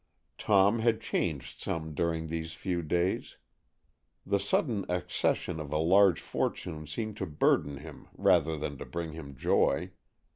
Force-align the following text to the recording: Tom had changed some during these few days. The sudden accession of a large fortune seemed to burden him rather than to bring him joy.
Tom 0.39 0.79
had 0.79 0.99
changed 0.99 1.61
some 1.61 1.93
during 1.93 2.25
these 2.25 2.53
few 2.53 2.81
days. 2.81 3.37
The 4.25 4.39
sudden 4.39 4.83
accession 4.89 5.59
of 5.59 5.71
a 5.71 5.77
large 5.77 6.21
fortune 6.21 6.87
seemed 6.87 7.17
to 7.17 7.27
burden 7.27 7.77
him 7.77 8.07
rather 8.17 8.57
than 8.57 8.79
to 8.79 8.85
bring 8.85 9.11
him 9.11 9.35
joy. 9.35 9.91